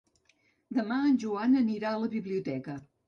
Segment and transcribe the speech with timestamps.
[0.77, 2.79] Demà en Joan anirà a la biblioteca.